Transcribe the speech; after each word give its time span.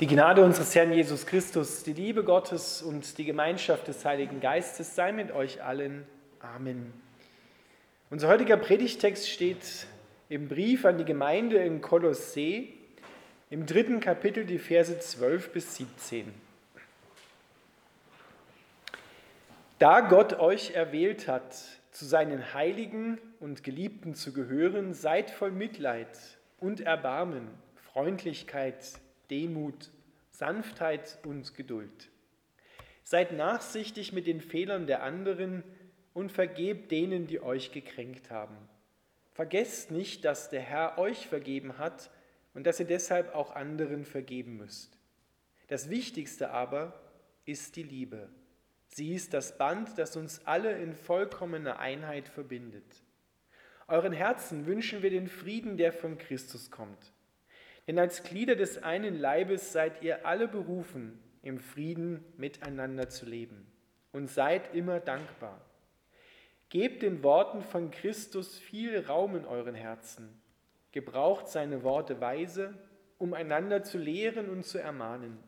Die 0.00 0.06
Gnade 0.06 0.44
unseres 0.44 0.76
Herrn 0.76 0.92
Jesus 0.92 1.26
Christus, 1.26 1.82
die 1.82 1.92
Liebe 1.92 2.22
Gottes 2.22 2.82
und 2.82 3.18
die 3.18 3.24
Gemeinschaft 3.24 3.88
des 3.88 4.04
Heiligen 4.04 4.38
Geistes 4.38 4.94
sei 4.94 5.10
mit 5.10 5.32
euch 5.32 5.60
allen. 5.60 6.06
Amen. 6.38 6.92
Unser 8.08 8.28
heutiger 8.28 8.58
Predigtext 8.58 9.28
steht 9.28 9.88
im 10.28 10.46
Brief 10.46 10.84
an 10.84 10.98
die 10.98 11.04
Gemeinde 11.04 11.56
in 11.56 11.80
Kolossee, 11.80 12.74
im 13.50 13.66
dritten 13.66 13.98
Kapitel, 13.98 14.44
die 14.44 14.60
Verse 14.60 14.96
12 14.96 15.52
bis 15.52 15.74
17. 15.74 16.32
Da 19.80 20.02
Gott 20.02 20.38
euch 20.38 20.76
erwählt 20.76 21.26
hat, 21.26 21.56
zu 21.90 22.04
seinen 22.04 22.54
Heiligen 22.54 23.18
und 23.40 23.64
Geliebten 23.64 24.14
zu 24.14 24.32
gehören, 24.32 24.94
seid 24.94 25.32
voll 25.32 25.50
Mitleid 25.50 26.38
und 26.60 26.78
Erbarmen, 26.82 27.48
Freundlichkeit, 27.92 29.00
Demut, 29.30 29.90
Sanftheit 30.30 31.18
und 31.24 31.54
Geduld. 31.54 32.10
Seid 33.02 33.32
nachsichtig 33.32 34.12
mit 34.12 34.26
den 34.26 34.40
Fehlern 34.40 34.86
der 34.86 35.02
anderen 35.02 35.64
und 36.12 36.32
vergebt 36.32 36.90
denen, 36.90 37.26
die 37.26 37.40
euch 37.40 37.72
gekränkt 37.72 38.30
haben. 38.30 38.56
Vergesst 39.32 39.90
nicht, 39.90 40.24
dass 40.24 40.50
der 40.50 40.60
Herr 40.60 40.98
euch 40.98 41.28
vergeben 41.28 41.78
hat 41.78 42.10
und 42.54 42.66
dass 42.66 42.80
ihr 42.80 42.86
deshalb 42.86 43.34
auch 43.34 43.54
anderen 43.54 44.04
vergeben 44.04 44.56
müsst. 44.56 44.98
Das 45.68 45.90
Wichtigste 45.90 46.50
aber 46.50 47.00
ist 47.44 47.76
die 47.76 47.82
Liebe. 47.82 48.28
Sie 48.88 49.14
ist 49.14 49.34
das 49.34 49.56
Band, 49.58 49.96
das 49.96 50.16
uns 50.16 50.44
alle 50.46 50.72
in 50.78 50.94
vollkommener 50.94 51.78
Einheit 51.78 52.28
verbindet. 52.28 53.02
Euren 53.86 54.12
Herzen 54.12 54.66
wünschen 54.66 55.02
wir 55.02 55.10
den 55.10 55.28
Frieden, 55.28 55.76
der 55.76 55.92
von 55.92 56.18
Christus 56.18 56.70
kommt. 56.70 57.12
Denn 57.88 57.98
als 57.98 58.22
Glieder 58.22 58.54
des 58.54 58.82
einen 58.82 59.18
Leibes 59.18 59.72
seid 59.72 60.02
ihr 60.02 60.26
alle 60.26 60.46
berufen, 60.46 61.18
im 61.42 61.58
Frieden 61.58 62.22
miteinander 62.36 63.08
zu 63.08 63.24
leben. 63.24 63.66
Und 64.12 64.28
seid 64.28 64.74
immer 64.74 65.00
dankbar. 65.00 65.60
Gebt 66.68 67.02
den 67.02 67.22
Worten 67.22 67.62
von 67.62 67.90
Christus 67.90 68.58
viel 68.58 69.06
Raum 69.06 69.36
in 69.36 69.46
euren 69.46 69.74
Herzen. 69.74 70.38
Gebraucht 70.92 71.48
seine 71.48 71.82
Worte 71.82 72.20
weise, 72.20 72.74
um 73.16 73.32
einander 73.32 73.82
zu 73.82 73.96
lehren 73.96 74.50
und 74.50 74.64
zu 74.64 74.78
ermahnen. 74.78 75.38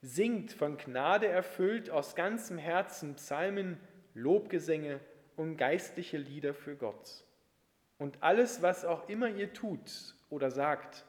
Singt 0.00 0.52
von 0.52 0.78
Gnade 0.78 1.26
erfüllt 1.26 1.90
aus 1.90 2.14
ganzem 2.14 2.56
Herzen 2.56 3.16
Psalmen, 3.16 3.78
Lobgesänge 4.14 5.00
und 5.36 5.56
geistliche 5.56 6.16
Lieder 6.16 6.54
für 6.54 6.76
Gott. 6.76 7.24
Und 7.98 8.22
alles, 8.22 8.62
was 8.62 8.86
auch 8.86 9.08
immer 9.08 9.28
ihr 9.28 9.52
tut 9.52 10.14
oder 10.30 10.50
sagt, 10.50 11.04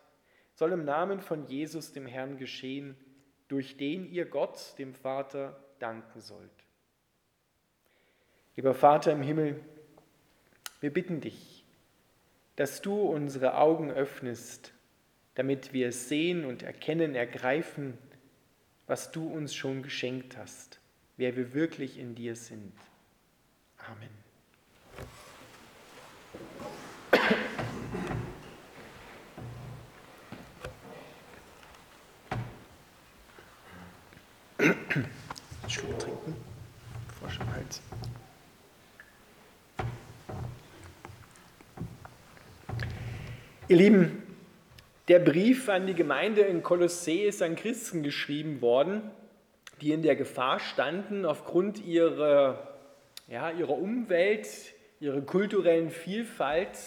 soll 0.59 0.73
im 0.73 0.83
Namen 0.83 1.21
von 1.21 1.47
Jesus, 1.47 1.93
dem 1.93 2.05
Herrn, 2.05 2.35
geschehen, 2.35 2.97
durch 3.47 3.77
den 3.77 4.11
ihr 4.11 4.25
Gott, 4.25 4.77
dem 4.77 4.93
Vater, 4.93 5.57
danken 5.79 6.19
sollt. 6.19 6.52
Lieber 8.57 8.73
Vater 8.73 9.13
im 9.13 9.21
Himmel, 9.21 9.63
wir 10.81 10.91
bitten 10.91 11.21
dich, 11.21 11.63
dass 12.57 12.81
du 12.81 12.93
unsere 12.93 13.55
Augen 13.55 13.89
öffnest, 13.89 14.73
damit 15.35 15.71
wir 15.71 15.93
sehen 15.93 16.43
und 16.43 16.61
erkennen, 16.61 17.15
ergreifen, 17.15 17.97
was 18.85 19.11
du 19.11 19.30
uns 19.30 19.55
schon 19.55 19.81
geschenkt 19.81 20.35
hast, 20.35 20.81
wer 21.15 21.37
wir 21.37 21.53
wirklich 21.53 21.97
in 21.97 22.15
dir 22.15 22.35
sind. 22.35 22.73
Amen. 23.77 24.09
Ihr 43.69 43.77
Lieben, 43.77 44.23
der 45.09 45.19
Brief 45.19 45.69
an 45.69 45.85
die 45.85 45.93
Gemeinde 45.93 46.41
in 46.41 46.63
Kolossee 46.63 47.27
ist 47.27 47.43
an 47.43 47.55
Christen 47.55 48.02
geschrieben 48.02 48.61
worden, 48.61 49.03
die 49.80 49.91
in 49.91 50.02
der 50.02 50.15
Gefahr 50.15 50.59
standen, 50.59 51.23
aufgrund 51.23 51.85
ihrer, 51.85 52.80
ja, 53.27 53.52
ihrer 53.52 53.77
Umwelt, 53.77 54.47
ihrer 54.99 55.21
kulturellen 55.21 55.91
Vielfalt, 55.91 56.80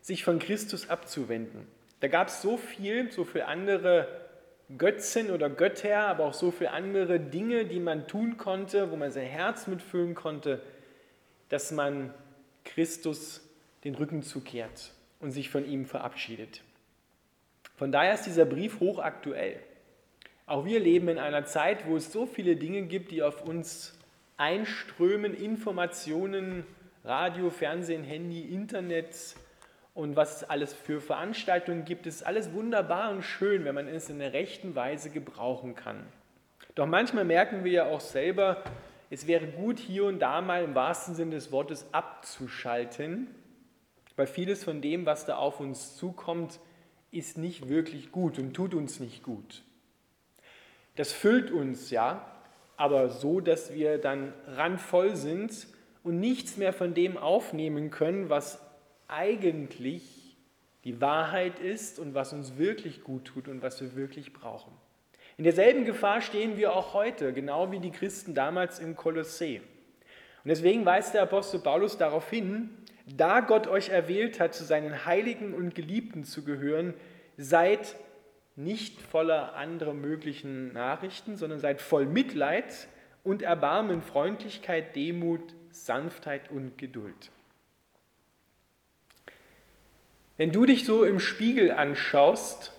sich 0.00 0.22
von 0.22 0.38
Christus 0.38 0.88
abzuwenden. 0.88 1.66
Da 1.98 2.06
gab 2.06 2.28
es 2.28 2.40
so 2.40 2.56
viel, 2.56 3.10
so 3.10 3.24
viele 3.24 3.46
andere 3.48 4.06
Götzen 4.78 5.32
oder 5.32 5.50
Götter, 5.50 6.06
aber 6.06 6.26
auch 6.26 6.34
so 6.34 6.52
viele 6.52 6.70
andere 6.70 7.18
Dinge, 7.18 7.64
die 7.64 7.80
man 7.80 8.06
tun 8.06 8.36
konnte, 8.36 8.92
wo 8.92 8.96
man 8.96 9.10
sein 9.10 9.26
Herz 9.26 9.66
mitfüllen 9.66 10.14
konnte, 10.14 10.62
dass 11.48 11.72
man 11.72 12.14
Christus 12.64 13.40
den 13.82 13.96
Rücken 13.96 14.22
zukehrt 14.22 14.92
und 15.20 15.30
sich 15.30 15.50
von 15.50 15.66
ihm 15.66 15.86
verabschiedet. 15.86 16.62
Von 17.76 17.92
daher 17.92 18.14
ist 18.14 18.24
dieser 18.26 18.44
Brief 18.44 18.80
hochaktuell. 18.80 19.60
Auch 20.46 20.64
wir 20.64 20.80
leben 20.80 21.08
in 21.08 21.18
einer 21.18 21.44
Zeit, 21.44 21.86
wo 21.86 21.96
es 21.96 22.12
so 22.12 22.26
viele 22.26 22.56
Dinge 22.56 22.82
gibt, 22.82 23.10
die 23.10 23.22
auf 23.22 23.42
uns 23.42 23.98
einströmen, 24.36 25.34
Informationen, 25.34 26.64
Radio, 27.04 27.50
Fernsehen, 27.50 28.04
Handy, 28.04 28.42
Internet, 28.42 29.36
und 29.98 30.14
was 30.14 30.36
es 30.36 30.44
alles 30.48 30.74
für 30.74 31.00
Veranstaltungen 31.00 31.84
gibt, 31.84 32.06
ist 32.06 32.24
alles 32.24 32.52
wunderbar 32.52 33.10
und 33.10 33.24
schön, 33.24 33.64
wenn 33.64 33.74
man 33.74 33.88
es 33.88 34.08
in 34.08 34.20
der 34.20 34.32
rechten 34.32 34.76
Weise 34.76 35.10
gebrauchen 35.10 35.74
kann. 35.74 36.06
Doch 36.76 36.86
manchmal 36.86 37.24
merken 37.24 37.64
wir 37.64 37.72
ja 37.72 37.86
auch 37.86 37.98
selber, 37.98 38.62
es 39.10 39.26
wäre 39.26 39.48
gut, 39.48 39.80
hier 39.80 40.04
und 40.04 40.20
da 40.20 40.40
mal 40.40 40.62
im 40.62 40.76
wahrsten 40.76 41.16
Sinne 41.16 41.32
des 41.32 41.50
Wortes 41.50 41.84
abzuschalten, 41.90 43.26
weil 44.18 44.26
vieles 44.26 44.64
von 44.64 44.82
dem, 44.82 45.06
was 45.06 45.26
da 45.26 45.36
auf 45.36 45.60
uns 45.60 45.96
zukommt, 45.96 46.58
ist 47.12 47.38
nicht 47.38 47.68
wirklich 47.68 48.10
gut 48.10 48.40
und 48.40 48.52
tut 48.52 48.74
uns 48.74 48.98
nicht 48.98 49.22
gut. 49.22 49.62
Das 50.96 51.12
füllt 51.12 51.52
uns 51.52 51.90
ja, 51.90 52.28
aber 52.76 53.10
so, 53.10 53.38
dass 53.38 53.72
wir 53.72 53.98
dann 53.98 54.32
randvoll 54.48 55.14
sind 55.14 55.68
und 56.02 56.18
nichts 56.18 56.56
mehr 56.56 56.72
von 56.72 56.94
dem 56.94 57.16
aufnehmen 57.16 57.92
können, 57.92 58.28
was 58.28 58.60
eigentlich 59.06 60.36
die 60.82 61.00
Wahrheit 61.00 61.60
ist 61.60 62.00
und 62.00 62.14
was 62.14 62.32
uns 62.32 62.58
wirklich 62.58 63.04
gut 63.04 63.24
tut 63.24 63.46
und 63.46 63.62
was 63.62 63.80
wir 63.80 63.94
wirklich 63.94 64.32
brauchen. 64.32 64.72
In 65.36 65.44
derselben 65.44 65.84
Gefahr 65.84 66.22
stehen 66.22 66.56
wir 66.56 66.74
auch 66.74 66.92
heute, 66.92 67.32
genau 67.32 67.70
wie 67.70 67.78
die 67.78 67.92
Christen 67.92 68.34
damals 68.34 68.80
im 68.80 68.96
Kolossee. 68.96 69.58
Und 70.42 70.48
deswegen 70.48 70.84
weist 70.84 71.14
der 71.14 71.22
Apostel 71.22 71.60
Paulus 71.60 71.96
darauf 71.98 72.28
hin, 72.28 72.70
da 73.16 73.40
Gott 73.40 73.66
euch 73.66 73.88
erwählt 73.88 74.40
hat, 74.40 74.54
zu 74.54 74.64
seinen 74.64 75.06
Heiligen 75.06 75.54
und 75.54 75.74
Geliebten 75.74 76.24
zu 76.24 76.44
gehören, 76.44 76.94
seid 77.36 77.96
nicht 78.56 79.00
voller 79.00 79.54
anderer 79.54 79.94
möglichen 79.94 80.72
Nachrichten, 80.72 81.36
sondern 81.36 81.60
seid 81.60 81.80
voll 81.80 82.06
Mitleid 82.06 82.88
und 83.24 83.42
Erbarmen, 83.42 84.02
Freundlichkeit, 84.02 84.96
Demut, 84.96 85.54
Sanftheit 85.70 86.50
und 86.50 86.76
Geduld. 86.76 87.30
Wenn 90.36 90.52
du 90.52 90.66
dich 90.66 90.84
so 90.84 91.04
im 91.04 91.18
Spiegel 91.18 91.72
anschaust, 91.72 92.72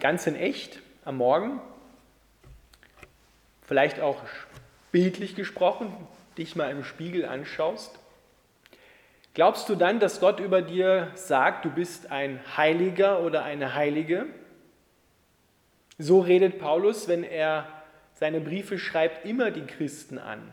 ganz 0.00 0.26
in 0.26 0.34
echt, 0.34 0.80
am 1.04 1.16
Morgen, 1.16 1.60
vielleicht 3.62 4.00
auch 4.00 4.20
bildlich 4.90 5.36
gesprochen, 5.36 5.94
dich 6.36 6.56
mal 6.56 6.70
im 6.70 6.82
Spiegel 6.82 7.24
anschaust, 7.24 7.99
glaubst 9.34 9.68
du 9.68 9.74
dann, 9.74 10.00
dass 10.00 10.20
Gott 10.20 10.40
über 10.40 10.62
dir 10.62 11.10
sagt, 11.14 11.64
du 11.64 11.70
bist 11.70 12.10
ein 12.10 12.40
Heiliger 12.56 13.22
oder 13.22 13.44
eine 13.44 13.74
Heilige? 13.74 14.26
So 15.98 16.20
redet 16.20 16.58
Paulus, 16.58 17.08
wenn 17.08 17.24
er 17.24 17.66
seine 18.14 18.40
Briefe 18.40 18.78
schreibt, 18.78 19.26
immer 19.26 19.50
die 19.50 19.66
Christen 19.66 20.18
an. 20.18 20.52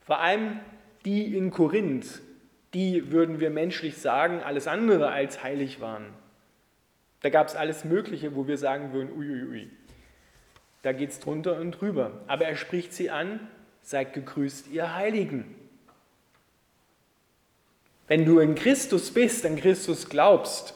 Vor 0.00 0.20
allem 0.20 0.60
die 1.04 1.36
in 1.36 1.50
Korinth, 1.50 2.20
die, 2.72 3.12
würden 3.12 3.40
wir 3.40 3.50
menschlich 3.50 3.98
sagen, 3.98 4.42
alles 4.42 4.66
andere 4.66 5.10
als 5.10 5.42
heilig 5.42 5.80
waren. 5.80 6.06
Da 7.20 7.30
gab 7.30 7.46
es 7.46 7.56
alles 7.56 7.84
Mögliche, 7.84 8.34
wo 8.34 8.46
wir 8.46 8.58
sagen 8.58 8.92
würden, 8.92 9.10
uiuiui, 9.16 9.42
ui, 9.42 9.50
ui. 9.50 9.70
da 10.82 10.92
geht 10.92 11.10
es 11.10 11.20
drunter 11.20 11.58
und 11.58 11.72
drüber. 11.72 12.20
Aber 12.26 12.44
er 12.44 12.56
spricht 12.56 12.92
sie 12.92 13.10
an, 13.10 13.40
seid 13.80 14.12
gegrüßt, 14.12 14.70
ihr 14.70 14.94
Heiligen. 14.94 15.54
Wenn 18.06 18.24
du 18.24 18.38
in 18.38 18.54
Christus 18.54 19.12
bist, 19.12 19.46
an 19.46 19.56
Christus 19.56 20.08
glaubst, 20.08 20.74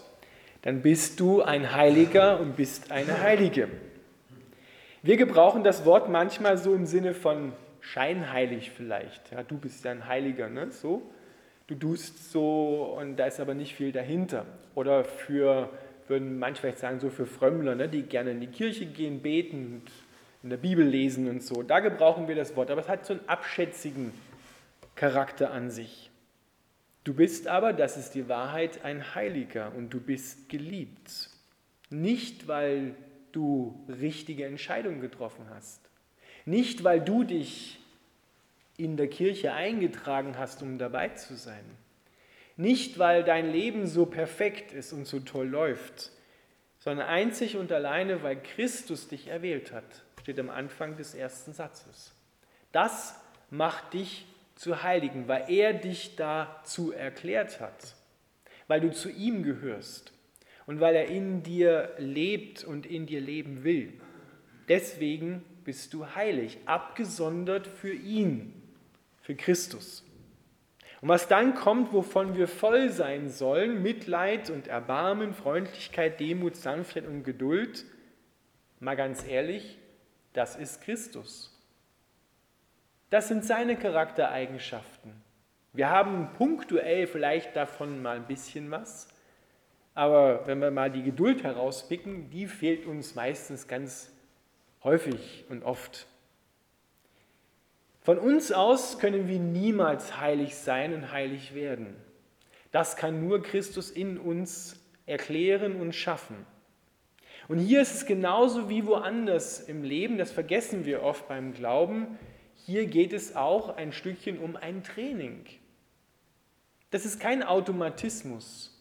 dann 0.63 0.83
bist 0.83 1.21
du 1.21 1.43
ein 1.43 1.75
Heiliger 1.75 2.41
und 2.41 2.57
bist 2.57 2.91
eine 2.91 3.21
Heilige. 3.21 3.69
Wir 5.03 5.17
gebrauchen 5.17 5.63
das 5.63 5.85
Wort 5.85 6.09
manchmal 6.09 6.59
so 6.59 6.75
im 6.75 6.87
Sinne 6.87 7.15
von 7.15 7.53
scheinheilig 7.81 8.71
vielleicht. 8.71 9.31
Ja, 9.31 9.43
du 9.43 9.57
bist 9.57 9.85
ja 9.85 9.93
ein 9.93 10.07
Heiliger, 10.07 10.49
ne? 10.49 10.71
so 10.73 11.03
du 11.69 11.75
tust 11.75 12.33
so 12.33 12.97
und 12.99 13.17
da 13.17 13.27
ist 13.27 13.39
aber 13.39 13.55
nicht 13.55 13.77
viel 13.77 13.93
dahinter. 13.93 14.45
Oder 14.75 15.05
für 15.05 15.71
würden 16.09 16.39
manche 16.39 16.63
vielleicht 16.63 16.79
sagen, 16.79 16.99
so 16.99 17.11
für 17.11 17.27
Frömmler, 17.27 17.75
ne, 17.75 17.89
die 17.89 18.03
gerne 18.03 18.33
in 18.33 18.41
die 18.41 18.49
Kirche 18.49 18.87
gehen, 18.87 19.21
beten 19.21 19.83
und 19.83 19.93
in 20.43 20.51
der 20.51 20.57
Bibel 20.57 20.85
lesen 20.85 21.29
und 21.29 21.43
so. 21.43 21.63
Da 21.63 21.81
gebrauchen 21.81 22.27
wir 22.27 22.35
das 22.35 22.57
Wort, 22.57 22.71
aber 22.71 22.81
es 22.81 22.89
hat 22.89 23.05
so 23.05 23.13
einen 23.13 23.29
abschätzigen 23.29 24.13
Charakter 24.95 25.53
an 25.53 25.71
sich. 25.71 26.08
Du 27.09 27.15
bist 27.15 27.47
aber, 27.47 27.73
das 27.73 27.97
ist 27.97 28.11
die 28.11 28.29
Wahrheit, 28.29 28.85
ein 28.85 29.15
Heiliger 29.15 29.73
und 29.75 29.89
du 29.95 29.99
bist 29.99 30.51
geliebt. 30.51 31.31
Nicht, 31.89 32.49
weil 32.49 32.97
du 33.33 33.83
richtige 33.89 34.45
Entscheidungen 34.45 35.01
getroffen 35.01 35.47
hast. 35.49 35.81
Nicht, 36.45 36.85
weil 36.85 37.01
du 37.01 37.25
dich 37.25 37.81
in 38.77 38.99
der 38.99 39.09
Kirche 39.09 39.55
eingetragen 39.55 40.37
hast, 40.37 40.63
um 40.63 40.77
dabei 40.77 41.09
zu 41.09 41.35
sein. 41.35 41.65
Nicht, 42.59 42.99
weil 42.99 43.25
dein 43.25 43.51
Leben 43.51 43.87
so 43.87 44.05
perfekt 44.05 44.75
ist 44.75 44.93
und 44.93 45.07
so 45.07 45.21
toll 45.21 45.49
läuft, 45.49 46.13
sondern 46.79 47.07
einzig 47.07 47.57
und 47.57 47.73
alleine, 47.73 48.23
weil 48.23 48.37
Christus 48.37 49.09
dich 49.09 49.29
erwählt 49.29 49.73
hat, 49.73 50.05
steht 50.21 50.39
am 50.39 50.51
Anfang 50.51 50.99
des 50.99 51.15
ersten 51.15 51.55
Satzes. 51.55 52.13
Das 52.71 53.19
macht 53.49 53.95
dich 53.95 54.27
zu 54.59 54.83
Heiligen, 54.83 55.29
weil 55.29 55.45
er 55.49 55.73
dich 55.73 56.17
dazu 56.17 56.93
erklärt 56.93 57.61
hat, 57.61 57.95
weil 58.67 58.81
du 58.81 58.91
zu 58.91 59.09
ihm 59.09 59.45
gehörst 59.45 60.13
und 60.67 60.81
weil 60.81 60.97
er 60.97 61.07
in 61.07 61.43
dir 61.45 61.95
lebt 61.99 62.65
und 62.65 62.85
in 62.85 63.07
dir 63.07 63.21
leben 63.21 63.63
will. 63.63 63.93
Deswegen 64.69 65.45
bist 65.65 65.95
du 65.95 66.15
heilig, 66.15 66.59
abgesondert 66.67 67.69
für 67.69 67.93
ihn, 67.93 68.53
für 69.23 69.37
Christus. 69.37 70.05
Und 71.01 71.09
was 71.09 71.29
dann 71.29 71.55
kommt, 71.55 71.93
wovon 71.93 72.37
wir 72.37 72.49
voll 72.49 72.91
sein 72.91 73.29
sollen, 73.29 73.83
Mitleid 73.83 74.51
und 74.51 74.67
Erbarmen, 74.67 75.35
Freundlichkeit, 75.35 76.19
Demut, 76.19 76.57
Sanftheit 76.57 77.07
und 77.07 77.23
Geduld, 77.23 77.85
mal 78.81 78.97
ganz 78.97 79.25
ehrlich, 79.25 79.79
das 80.33 80.57
ist 80.57 80.81
Christus. 80.81 81.58
Das 83.11 83.29
sind 83.29 83.45
seine 83.45 83.77
Charaktereigenschaften. 83.77 85.13
Wir 85.73 85.89
haben 85.89 86.31
punktuell 86.37 87.07
vielleicht 87.07 87.57
davon 87.57 88.03
mal 88.03 88.17
ein 88.17 88.27
bisschen 88.27 88.71
was, 88.71 89.09
aber 89.95 90.47
wenn 90.47 90.61
wir 90.61 90.71
mal 90.71 90.91
die 90.91 91.03
Geduld 91.03 91.43
herauspicken, 91.43 92.31
die 92.31 92.47
fehlt 92.47 92.87
uns 92.87 93.15
meistens 93.15 93.67
ganz 93.67 94.13
häufig 94.85 95.45
und 95.49 95.63
oft. 95.63 96.07
Von 98.03 98.19
uns 98.19 98.53
aus 98.53 98.99
können 98.99 99.29
wir 99.29 99.39
niemals 99.39 100.21
heilig 100.21 100.57
sein 100.57 100.95
und 100.95 101.13
heilig 101.13 101.55
werden. 101.55 101.97
Das 102.71 102.97
kann 102.97 103.27
nur 103.27 103.43
Christus 103.43 103.91
in 103.91 104.19
uns 104.19 104.83
erklären 105.07 105.81
und 105.81 105.95
schaffen. 105.95 106.47
Und 107.49 107.59
hier 107.59 107.81
ist 107.81 107.95
es 107.95 108.07
genauso 108.07 108.69
wie 108.69 108.87
woanders 108.87 109.61
im 109.61 109.83
Leben, 109.83 110.19
das 110.19 110.31
vergessen 110.31 110.85
wir 110.85 111.03
oft 111.03 111.27
beim 111.29 111.55
Glauben, 111.55 112.19
hier 112.69 112.85
geht 112.85 113.15
es 113.15 113.35
auch 113.35 113.79
ein 113.79 113.93
Stückchen 113.93 114.39
um 114.39 114.55
ein 114.55 114.85
Training. 114.85 115.47
Das 116.91 117.07
ist 117.07 117.19
kein 117.19 117.43
Automatismus. 117.43 118.79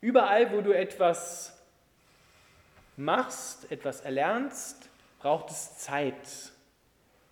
Überall, 0.00 0.50
wo 0.52 0.62
du 0.62 0.72
etwas 0.72 1.56
machst, 2.96 3.70
etwas 3.70 4.00
erlernst, 4.00 4.88
braucht 5.20 5.48
es 5.50 5.78
Zeit, 5.78 6.16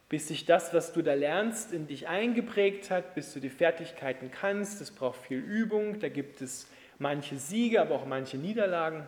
bis 0.09 0.29
sich 0.29 0.45
das, 0.45 0.73
was 0.73 0.93
du 0.93 1.03
da 1.03 1.15
lernst, 1.15 1.73
in 1.73 1.89
dich 1.89 2.06
eingeprägt 2.06 2.93
hat, 2.93 3.17
bis 3.17 3.33
du 3.33 3.41
die 3.41 3.50
Fertigkeiten 3.50 4.31
kannst. 4.31 4.81
Es 4.81 4.93
braucht 4.93 5.21
viel 5.21 5.41
Übung, 5.41 5.99
da 5.99 6.09
gibt 6.09 6.43
es 6.43 6.69
manche 7.00 7.39
Siege, 7.39 7.81
aber 7.81 7.97
auch 7.97 8.06
manche 8.06 8.37
Niederlagen. 8.37 9.05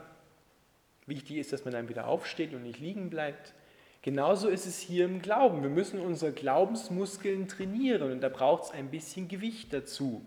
Wichtig 1.07 1.37
ist, 1.37 1.53
dass 1.53 1.65
man 1.65 1.73
dann 1.73 1.89
wieder 1.89 2.09
aufsteht 2.09 2.53
und 2.53 2.65
nicht 2.65 2.81
liegen 2.81 3.11
bleibt. 3.11 3.55
Genauso 4.03 4.49
ist 4.49 4.67
es 4.67 4.79
hier 4.79 5.05
im 5.05 5.21
Glauben. 5.21 5.63
Wir 5.63 5.69
müssen 5.69 6.01
unsere 6.01 6.33
Glaubensmuskeln 6.33 7.49
trainieren 7.49 8.13
und 8.13 8.23
da 8.23 8.31
braucht 8.31 8.65
es 8.65 8.71
ein 8.71 8.91
bisschen 8.91 9.29
Gewicht 9.29 9.75
dazu. 9.75 10.25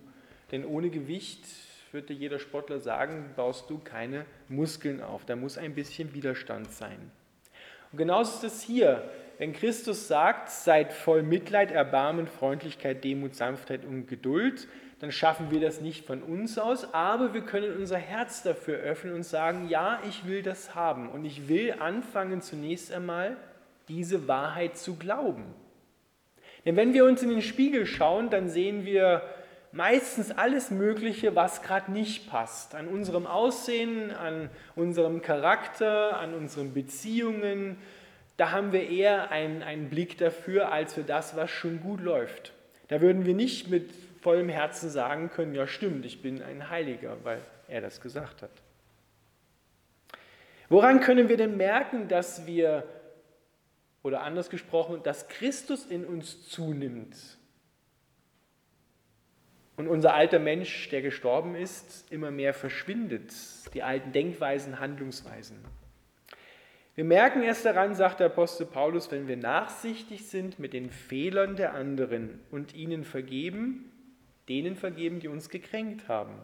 Denn 0.51 0.63
ohne 0.63 0.91
Gewicht 0.91 1.43
würde 1.91 2.13
jeder 2.13 2.37
Sportler 2.37 2.79
sagen, 2.79 3.31
baust 3.35 3.69
du 3.71 3.79
keine 3.79 4.25
Muskeln 4.47 5.01
auf. 5.01 5.25
Da 5.25 5.35
muss 5.35 5.57
ein 5.57 5.73
bisschen 5.73 6.13
Widerstand 6.13 6.71
sein. 6.71 7.11
Und 7.91 7.97
genauso 7.97 8.45
ist 8.45 8.53
es 8.53 8.61
hier. 8.61 9.09
Wenn 9.39 9.53
Christus 9.53 10.07
sagt, 10.07 10.51
seid 10.51 10.93
voll 10.93 11.23
Mitleid, 11.23 11.71
Erbarmen, 11.71 12.27
Freundlichkeit, 12.27 13.03
Demut, 13.03 13.33
Sanftheit 13.33 13.85
und 13.85 14.07
Geduld, 14.07 14.67
dann 14.99 15.11
schaffen 15.11 15.49
wir 15.49 15.59
das 15.59 15.81
nicht 15.81 16.05
von 16.05 16.21
uns 16.21 16.59
aus, 16.59 16.93
aber 16.93 17.33
wir 17.33 17.41
können 17.41 17.75
unser 17.75 17.97
Herz 17.97 18.43
dafür 18.43 18.77
öffnen 18.77 19.15
und 19.15 19.23
sagen, 19.23 19.67
ja, 19.67 19.99
ich 20.07 20.25
will 20.27 20.43
das 20.43 20.75
haben 20.75 21.09
und 21.09 21.25
ich 21.25 21.49
will 21.49 21.75
anfangen 21.79 22.41
zunächst 22.41 22.91
einmal 22.93 23.35
diese 23.87 24.27
Wahrheit 24.27 24.77
zu 24.77 24.95
glauben. 24.95 25.45
Denn 26.65 26.75
wenn 26.75 26.93
wir 26.93 27.05
uns 27.05 27.21
in 27.21 27.29
den 27.29 27.41
Spiegel 27.41 27.85
schauen, 27.85 28.29
dann 28.29 28.49
sehen 28.49 28.85
wir 28.85 29.21
meistens 29.73 30.31
alles 30.31 30.71
Mögliche, 30.71 31.35
was 31.35 31.61
gerade 31.61 31.91
nicht 31.91 32.29
passt. 32.29 32.75
An 32.75 32.87
unserem 32.87 33.27
Aussehen, 33.27 34.11
an 34.11 34.49
unserem 34.75 35.21
Charakter, 35.21 36.17
an 36.17 36.33
unseren 36.33 36.73
Beziehungen. 36.73 37.77
Da 38.37 38.51
haben 38.51 38.71
wir 38.71 38.89
eher 38.89 39.31
einen, 39.31 39.61
einen 39.63 39.89
Blick 39.89 40.17
dafür, 40.17 40.71
als 40.71 40.93
für 40.93 41.03
das, 41.03 41.35
was 41.35 41.51
schon 41.51 41.81
gut 41.81 42.01
läuft. 42.01 42.53
Da 42.87 43.01
würden 43.01 43.25
wir 43.25 43.33
nicht 43.33 43.69
mit 43.69 43.91
vollem 44.21 44.49
Herzen 44.49 44.89
sagen 44.89 45.29
können, 45.29 45.53
ja 45.53 45.67
stimmt, 45.67 46.05
ich 46.05 46.21
bin 46.21 46.41
ein 46.41 46.69
Heiliger, 46.69 47.17
weil 47.23 47.41
er 47.67 47.81
das 47.81 47.99
gesagt 47.99 48.41
hat. 48.41 48.51
Woran 50.69 51.01
können 51.01 51.29
wir 51.29 51.37
denn 51.37 51.57
merken, 51.57 52.07
dass 52.07 52.47
wir, 52.47 52.83
oder 54.03 54.21
anders 54.21 54.49
gesprochen, 54.49 55.01
dass 55.03 55.27
Christus 55.27 55.85
in 55.85 56.05
uns 56.05 56.47
zunimmt? 56.49 57.17
und 59.75 59.87
unser 59.87 60.13
alter 60.13 60.39
Mensch, 60.39 60.89
der 60.89 61.01
gestorben 61.01 61.55
ist, 61.55 62.11
immer 62.11 62.31
mehr 62.31 62.53
verschwindet, 62.53 63.33
die 63.73 63.83
alten 63.83 64.11
Denkweisen, 64.11 64.79
Handlungsweisen. 64.79 65.57
Wir 66.95 67.05
merken 67.05 67.41
erst 67.41 67.65
daran, 67.65 67.95
sagt 67.95 68.19
der 68.19 68.27
Apostel 68.27 68.67
Paulus, 68.67 69.11
wenn 69.11 69.27
wir 69.27 69.37
nachsichtig 69.37 70.27
sind 70.27 70.59
mit 70.59 70.73
den 70.73 70.91
Fehlern 70.91 71.55
der 71.55 71.73
anderen 71.73 72.39
und 72.51 72.75
ihnen 72.75 73.03
vergeben, 73.03 73.91
denen 74.47 74.75
vergeben, 74.75 75.19
die 75.19 75.27
uns 75.27 75.49
gekränkt 75.49 76.07
haben. 76.07 76.35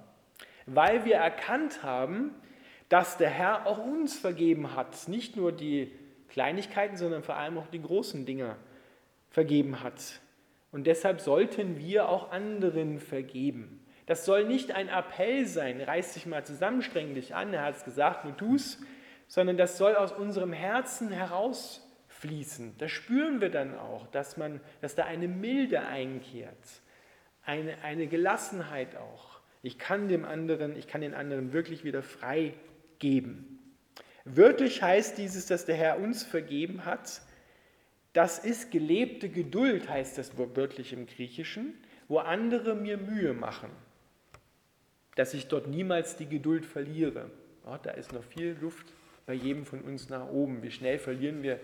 Weil 0.66 1.06
wir 1.06 1.18
erkannt 1.18 1.84
haben, 1.84 2.32
dass 2.88 3.18
der 3.18 3.30
Herr 3.30 3.68
auch 3.68 3.78
uns 3.78 4.18
vergeben 4.18 4.76
hat, 4.76 5.08
nicht 5.08 5.38
nur 5.38 5.52
die 5.52 5.92
Kleinigkeiten, 6.30 6.98
sondern 6.98 7.24
vor 7.24 7.36
allem 7.36 7.58
auch 7.58 7.68
die 7.68 7.82
großen 7.82 8.26
Dinge 8.26 8.56
vergeben 9.30 9.84
hat. 9.84 10.22
Und 10.72 10.88
deshalb 10.88 11.20
sollten 11.22 11.80
wir 11.80 12.10
auch 12.10 12.32
anderen 12.32 13.00
vergeben. 13.00 13.84
Das 14.06 14.26
soll 14.26 14.46
nicht 14.46 14.72
ein 14.72 14.90
Appell 14.90 15.46
sein, 15.46 15.82
reiß 15.82 16.14
dich 16.14 16.26
mal 16.26 16.44
zusammen, 16.44 16.82
streng 16.82 17.14
dich 17.14 17.36
an, 17.36 17.54
er 17.54 17.64
hat 17.64 17.76
es 17.76 17.84
gesagt, 17.84 18.26
nur 18.26 18.36
tu's, 18.36 18.80
sondern 19.28 19.58
das 19.58 19.78
soll 19.78 19.96
aus 19.96 20.12
unserem 20.12 20.52
Herzen 20.52 21.12
herausfließen. 21.12 22.76
Das 22.80 22.90
spüren 22.90 23.40
wir 23.40 23.50
dann 23.50 23.78
auch, 23.78 24.08
dass, 24.08 24.36
man, 24.38 24.62
dass 24.82 24.96
da 24.96 25.06
eine 25.06 25.28
Milde 25.28 25.82
einkehrt, 25.82 26.58
eine, 27.46 27.84
eine 27.84 28.08
Gelassenheit 28.08 28.96
auch. 28.96 29.42
Ich 29.62 29.78
kann 29.78 30.08
dem 30.08 30.26
anderen, 30.26 30.76
ich 30.76 30.88
kann 30.88 31.02
den 31.02 31.14
anderen 31.14 31.54
wirklich 31.54 31.84
wieder 31.84 32.02
frei 32.02 32.54
geben. 32.98 33.59
Wörtlich 34.26 34.82
heißt 34.82 35.18
dieses, 35.18 35.46
dass 35.46 35.66
der 35.66 35.76
Herr 35.76 36.00
uns 36.00 36.24
vergeben 36.24 36.86
hat, 36.86 37.22
das 38.14 38.40
ist 38.40 38.72
gelebte 38.72 39.30
Geduld, 39.30 39.88
heißt 39.88 40.18
das 40.18 40.38
wörtlich 40.38 40.94
im 40.94 41.06
Griechischen, 41.06 41.76
wo 42.08 42.18
andere 42.18 42.76
mir 42.76 42.98
Mühe 42.98 43.34
machen, 43.34 43.70
dass 45.16 45.34
ich 45.34 45.48
dort 45.48 45.68
niemals 45.68 46.16
die 46.16 46.28
Geduld 46.28 46.66
verliere. 46.66 47.30
Oh, 47.66 47.78
da 47.82 47.92
ist 47.92 48.14
noch 48.14 48.24
viel 48.24 48.58
Luft 48.60 48.88
bei 49.26 49.34
jedem 49.34 49.66
von 49.66 49.82
uns 49.82 50.10
nach 50.10 50.28
oben. 50.28 50.64
Wie 50.64 50.72
schnell 50.72 50.98
verlieren 50.98 51.44
wir 51.44 51.60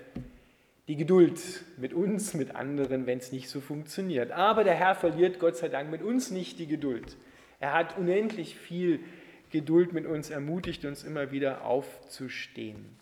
die 0.87 0.95
Geduld 0.95 1.41
mit 1.77 1.93
uns, 1.93 2.35
mit 2.35 2.55
anderen, 2.55 3.07
wenn 3.07 3.17
es 3.17 3.31
nicht 3.31 3.49
so 3.49 3.59
funktioniert. 3.59 4.31
Aber 4.31 4.63
der 4.63 4.75
Herr 4.75 4.93
verliert 4.93 5.39
Gott 5.39 5.57
sei 5.57 5.67
Dank 5.67 5.89
mit 5.89 6.03
uns 6.03 6.29
nicht 6.29 6.59
die 6.59 6.67
Geduld. 6.67 7.17
Er 7.59 7.73
hat 7.73 7.97
unendlich 7.97 8.55
viel 8.55 8.97
Geduld 8.97 9.09
mit 9.61 10.05
uns, 10.05 10.29
ermutigt 10.29 10.85
uns 10.85 11.03
immer 11.03 11.31
wieder 11.31 11.65
aufzustehen. 11.65 12.97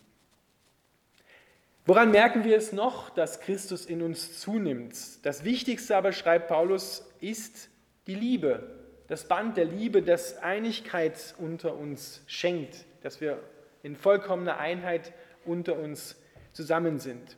Woran 1.86 2.10
merken 2.10 2.44
wir 2.44 2.56
es 2.56 2.72
noch, 2.72 3.10
dass 3.10 3.40
Christus 3.40 3.84
in 3.84 4.00
uns 4.00 4.40
zunimmt? 4.40 4.96
Das 5.24 5.44
Wichtigste 5.44 5.96
aber, 5.96 6.12
schreibt 6.12 6.48
Paulus, 6.48 7.06
ist 7.20 7.68
die 8.06 8.14
Liebe. 8.14 8.70
Das 9.06 9.28
Band 9.28 9.58
der 9.58 9.66
Liebe, 9.66 10.02
das 10.02 10.38
Einigkeit 10.38 11.34
unter 11.38 11.76
uns 11.76 12.22
schenkt, 12.26 12.86
dass 13.02 13.20
wir 13.20 13.38
in 13.82 13.96
vollkommener 13.96 14.58
Einheit 14.58 15.12
unter 15.44 15.78
uns 15.78 16.16
zusammen 16.52 16.98
sind. 16.98 17.36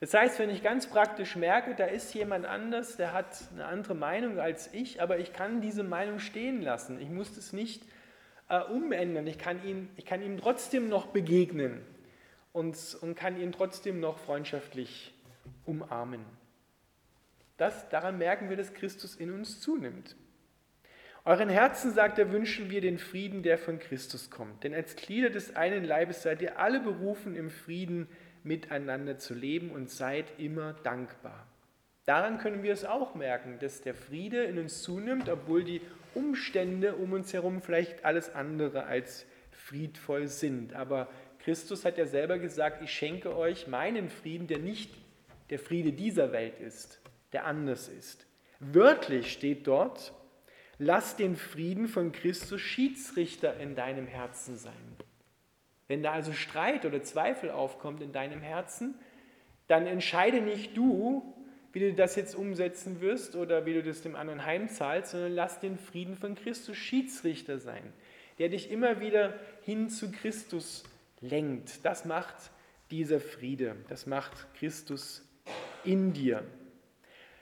Das 0.00 0.12
heißt, 0.12 0.38
wenn 0.38 0.50
ich 0.50 0.62
ganz 0.62 0.88
praktisch 0.88 1.36
merke, 1.36 1.74
da 1.74 1.86
ist 1.86 2.12
jemand 2.12 2.44
anders, 2.44 2.96
der 2.96 3.12
hat 3.12 3.28
eine 3.54 3.64
andere 3.64 3.94
Meinung 3.94 4.38
als 4.38 4.68
ich, 4.74 5.00
aber 5.00 5.18
ich 5.18 5.32
kann 5.32 5.60
diese 5.60 5.84
Meinung 5.84 6.18
stehen 6.18 6.60
lassen. 6.60 7.00
Ich 7.00 7.08
muss 7.08 7.36
es 7.36 7.52
nicht 7.52 7.84
äh, 8.52 8.60
umändern. 8.64 9.26
Ich 9.26 9.38
kann, 9.38 9.64
ihn, 9.64 9.88
ich 9.96 10.04
kann 10.04 10.22
ihm 10.22 10.36
trotzdem 10.36 10.90
noch 10.90 11.06
begegnen 11.06 11.80
und, 12.52 12.76
und 13.00 13.14
kann 13.14 13.40
ihn 13.40 13.50
trotzdem 13.50 13.98
noch 13.98 14.18
freundschaftlich 14.18 15.14
umarmen. 15.64 16.24
Das, 17.56 17.88
daran 17.88 18.18
merken 18.18 18.50
wir, 18.50 18.58
dass 18.58 18.74
Christus 18.74 19.16
in 19.16 19.32
uns 19.32 19.60
zunimmt. 19.60 20.16
Euren 21.24 21.48
Herzen, 21.48 21.92
sagt 21.92 22.18
er, 22.18 22.30
wünschen 22.30 22.70
wir 22.70 22.80
den 22.80 22.98
Frieden, 22.98 23.42
der 23.42 23.56
von 23.56 23.78
Christus 23.78 24.28
kommt. 24.28 24.64
Denn 24.64 24.74
als 24.74 24.96
Glieder 24.96 25.30
des 25.30 25.56
einen 25.56 25.84
Leibes 25.84 26.22
seid 26.22 26.42
ihr 26.42 26.58
alle 26.58 26.80
berufen, 26.80 27.36
im 27.36 27.48
Frieden 27.48 28.08
miteinander 28.42 29.16
zu 29.16 29.32
leben 29.32 29.70
und 29.70 29.88
seid 29.88 30.26
immer 30.38 30.74
dankbar. 30.82 31.46
Daran 32.04 32.38
können 32.38 32.64
wir 32.64 32.72
es 32.72 32.84
auch 32.84 33.14
merken, 33.14 33.58
dass 33.60 33.80
der 33.80 33.94
Friede 33.94 34.42
in 34.42 34.58
uns 34.58 34.82
zunimmt, 34.82 35.28
obwohl 35.28 35.62
die 35.62 35.80
Umstände 36.14 36.96
um 36.96 37.12
uns 37.12 37.32
herum 37.32 37.62
vielleicht 37.62 38.04
alles 38.04 38.34
andere 38.34 38.84
als 38.84 39.26
friedvoll 39.50 40.28
sind. 40.28 40.74
Aber 40.74 41.08
Christus 41.40 41.84
hat 41.84 41.98
ja 41.98 42.06
selber 42.06 42.38
gesagt, 42.38 42.82
ich 42.82 42.92
schenke 42.92 43.36
euch 43.36 43.66
meinen 43.66 44.08
Frieden, 44.08 44.46
der 44.46 44.58
nicht 44.58 44.92
der 45.50 45.58
Friede 45.58 45.92
dieser 45.92 46.32
Welt 46.32 46.60
ist, 46.60 47.00
der 47.32 47.46
anders 47.46 47.88
ist. 47.88 48.26
Wörtlich 48.60 49.32
steht 49.32 49.66
dort, 49.66 50.12
lass 50.78 51.16
den 51.16 51.36
Frieden 51.36 51.88
von 51.88 52.12
Christus 52.12 52.60
Schiedsrichter 52.60 53.58
in 53.58 53.74
deinem 53.74 54.06
Herzen 54.06 54.56
sein. 54.56 54.96
Wenn 55.88 56.02
da 56.02 56.12
also 56.12 56.32
Streit 56.32 56.86
oder 56.86 57.02
Zweifel 57.02 57.50
aufkommt 57.50 58.02
in 58.02 58.12
deinem 58.12 58.40
Herzen, 58.40 58.94
dann 59.66 59.86
entscheide 59.86 60.40
nicht 60.40 60.76
du, 60.76 61.34
wie 61.72 61.80
du 61.80 61.94
das 61.94 62.16
jetzt 62.16 62.34
umsetzen 62.34 63.00
wirst 63.00 63.34
oder 63.34 63.64
wie 63.64 63.74
du 63.74 63.82
das 63.82 64.02
dem 64.02 64.14
anderen 64.14 64.44
heimzahlst, 64.44 65.12
sondern 65.12 65.32
lass 65.32 65.60
den 65.60 65.78
Frieden 65.78 66.16
von 66.16 66.34
Christus 66.34 66.76
Schiedsrichter 66.76 67.58
sein, 67.58 67.92
der 68.38 68.50
dich 68.50 68.70
immer 68.70 69.00
wieder 69.00 69.34
hin 69.62 69.88
zu 69.88 70.10
Christus 70.10 70.84
lenkt. 71.20 71.84
Das 71.84 72.04
macht 72.04 72.34
dieser 72.90 73.20
Friede, 73.20 73.76
das 73.88 74.06
macht 74.06 74.32
Christus 74.54 75.26
in 75.84 76.12
dir. 76.12 76.44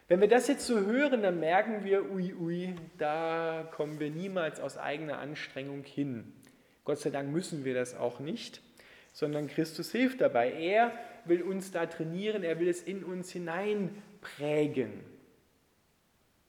Wenn 0.06 0.20
wir 0.20 0.28
das 0.28 0.48
jetzt 0.48 0.66
so 0.66 0.80
hören, 0.80 1.22
dann 1.22 1.38
merken 1.38 1.84
wir, 1.84 2.10
ui, 2.10 2.34
ui, 2.34 2.74
da 2.98 3.68
kommen 3.72 4.00
wir 4.00 4.10
niemals 4.10 4.58
aus 4.60 4.76
eigener 4.76 5.18
Anstrengung 5.18 5.84
hin. 5.84 6.32
Gott 6.84 6.98
sei 6.98 7.10
Dank 7.10 7.30
müssen 7.30 7.64
wir 7.64 7.74
das 7.74 7.96
auch 7.96 8.18
nicht, 8.18 8.60
sondern 9.12 9.46
Christus 9.46 9.92
hilft 9.92 10.20
dabei. 10.20 10.52
Er 10.52 10.92
will 11.26 11.42
uns 11.42 11.70
da 11.70 11.86
trainieren, 11.86 12.42
er 12.42 12.58
will 12.58 12.68
es 12.68 12.82
in 12.82 13.04
uns 13.04 13.30
hinein 13.30 14.02
prägen. 14.20 15.04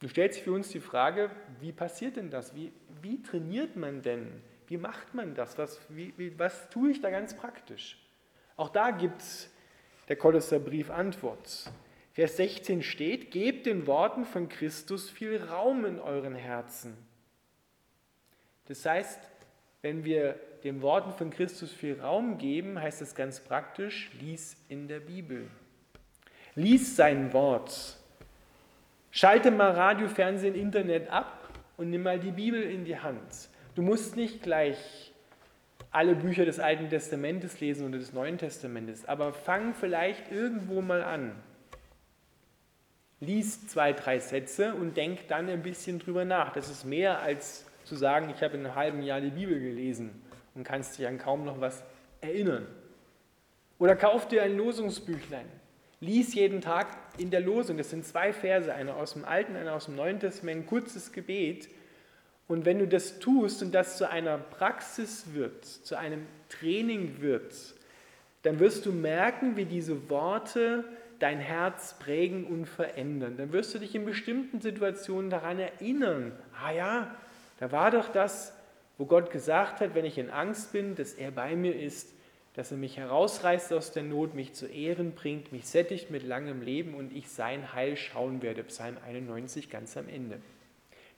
Du 0.00 0.08
stellst 0.08 0.40
für 0.40 0.52
uns 0.52 0.68
die 0.70 0.80
Frage, 0.80 1.30
wie 1.60 1.72
passiert 1.72 2.16
denn 2.16 2.30
das? 2.30 2.54
Wie, 2.54 2.72
wie 3.00 3.22
trainiert 3.22 3.76
man 3.76 4.02
denn? 4.02 4.42
Wie 4.66 4.76
macht 4.76 5.14
man 5.14 5.34
das? 5.34 5.58
Was, 5.58 5.80
wie, 5.88 6.12
wie, 6.16 6.38
was 6.38 6.70
tue 6.70 6.90
ich 6.90 7.00
da 7.00 7.10
ganz 7.10 7.36
praktisch? 7.36 7.98
Auch 8.56 8.68
da 8.68 8.90
gibt 8.90 9.22
der 10.08 10.16
Kolosserbrief 10.16 10.90
Antwort. 10.90 11.70
Vers 12.12 12.36
16 12.36 12.82
steht, 12.82 13.30
gebt 13.30 13.66
den 13.66 13.86
Worten 13.86 14.24
von 14.24 14.48
Christus 14.48 15.08
viel 15.08 15.42
Raum 15.42 15.84
in 15.84 15.98
euren 15.98 16.34
Herzen. 16.34 16.96
Das 18.66 18.84
heißt, 18.84 19.20
wenn 19.82 20.04
wir 20.04 20.38
den 20.64 20.82
Worten 20.82 21.12
von 21.12 21.30
Christus 21.30 21.72
viel 21.72 22.00
Raum 22.00 22.38
geben, 22.38 22.80
heißt 22.80 23.00
das 23.00 23.14
ganz 23.14 23.40
praktisch, 23.40 24.10
lies 24.20 24.56
in 24.68 24.88
der 24.88 25.00
Bibel. 25.00 25.48
Lies 26.54 26.96
sein 26.96 27.32
Wort. 27.32 27.96
Schalte 29.10 29.50
mal 29.50 29.70
Radio, 29.70 30.06
Fernsehen, 30.06 30.54
Internet 30.54 31.08
ab 31.08 31.48
und 31.78 31.88
nimm 31.88 32.02
mal 32.02 32.20
die 32.20 32.30
Bibel 32.30 32.62
in 32.62 32.84
die 32.84 32.98
Hand. 32.98 33.48
Du 33.74 33.80
musst 33.80 34.16
nicht 34.16 34.42
gleich 34.42 35.12
alle 35.90 36.14
Bücher 36.14 36.44
des 36.44 36.60
Alten 36.60 36.90
Testamentes 36.90 37.58
lesen 37.60 37.88
oder 37.88 37.96
des 37.96 38.12
Neuen 38.12 38.36
Testamentes, 38.36 39.06
aber 39.06 39.32
fang 39.32 39.72
vielleicht 39.72 40.30
irgendwo 40.30 40.82
mal 40.82 41.02
an. 41.02 41.34
Lies 43.20 43.66
zwei, 43.68 43.94
drei 43.94 44.18
Sätze 44.18 44.74
und 44.74 44.94
denk 44.98 45.28
dann 45.28 45.48
ein 45.48 45.62
bisschen 45.62 46.00
drüber 46.00 46.26
nach. 46.26 46.52
Das 46.52 46.68
ist 46.68 46.84
mehr 46.84 47.20
als 47.20 47.64
zu 47.84 47.96
sagen, 47.96 48.28
ich 48.28 48.42
habe 48.42 48.58
in 48.58 48.66
einem 48.66 48.74
halben 48.74 49.02
Jahr 49.02 49.22
die 49.22 49.30
Bibel 49.30 49.58
gelesen 49.58 50.22
und 50.54 50.64
kannst 50.64 50.98
dich 50.98 51.06
an 51.06 51.16
kaum 51.16 51.46
noch 51.46 51.62
was 51.62 51.82
erinnern. 52.20 52.66
Oder 53.78 53.96
kauf 53.96 54.28
dir 54.28 54.42
ein 54.42 54.54
Losungsbüchlein 54.54 55.61
lies 56.02 56.34
jeden 56.34 56.60
Tag 56.60 56.88
in 57.16 57.30
der 57.30 57.40
Losung. 57.40 57.78
Das 57.78 57.90
sind 57.90 58.04
zwei 58.04 58.32
Verse, 58.32 58.74
einer 58.74 58.96
aus 58.96 59.14
dem 59.14 59.24
Alten, 59.24 59.56
einer 59.56 59.72
aus 59.72 59.86
dem 59.86 59.96
Neuen 59.96 60.18
Testament, 60.18 60.62
ein 60.62 60.66
kurzes 60.66 61.12
Gebet. 61.12 61.68
Und 62.48 62.66
wenn 62.66 62.80
du 62.80 62.88
das 62.88 63.20
tust 63.20 63.62
und 63.62 63.72
das 63.72 63.96
zu 63.96 64.10
einer 64.10 64.36
Praxis 64.36 65.26
wird, 65.32 65.64
zu 65.64 65.96
einem 65.96 66.26
Training 66.48 67.20
wird, 67.20 67.54
dann 68.42 68.58
wirst 68.58 68.84
du 68.84 68.92
merken, 68.92 69.56
wie 69.56 69.64
diese 69.64 70.10
Worte 70.10 70.84
dein 71.20 71.38
Herz 71.38 71.94
prägen 72.00 72.44
und 72.46 72.66
verändern. 72.66 73.36
Dann 73.36 73.52
wirst 73.52 73.72
du 73.72 73.78
dich 73.78 73.94
in 73.94 74.04
bestimmten 74.04 74.60
Situationen 74.60 75.30
daran 75.30 75.60
erinnern, 75.60 76.32
ah 76.60 76.72
ja, 76.72 77.14
da 77.60 77.70
war 77.70 77.92
doch 77.92 78.08
das, 78.08 78.52
wo 78.98 79.06
Gott 79.06 79.30
gesagt 79.30 79.80
hat, 79.80 79.94
wenn 79.94 80.04
ich 80.04 80.18
in 80.18 80.30
Angst 80.30 80.72
bin, 80.72 80.96
dass 80.96 81.12
er 81.12 81.30
bei 81.30 81.54
mir 81.54 81.80
ist 81.80 82.12
dass 82.54 82.70
er 82.70 82.76
mich 82.76 82.98
herausreißt 82.98 83.72
aus 83.72 83.92
der 83.92 84.02
Not, 84.02 84.34
mich 84.34 84.52
zu 84.52 84.66
Ehren 84.66 85.12
bringt, 85.12 85.52
mich 85.52 85.66
sättigt 85.66 86.10
mit 86.10 86.22
langem 86.22 86.60
Leben 86.60 86.94
und 86.94 87.14
ich 87.14 87.30
sein 87.30 87.72
Heil 87.72 87.96
schauen 87.96 88.42
werde. 88.42 88.62
Psalm 88.64 88.96
91 89.06 89.70
ganz 89.70 89.96
am 89.96 90.08
Ende. 90.08 90.38